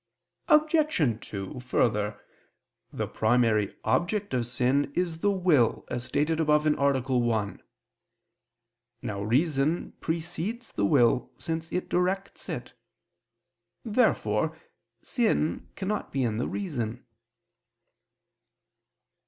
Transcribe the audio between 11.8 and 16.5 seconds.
directs it. Therefore sin cannot be in the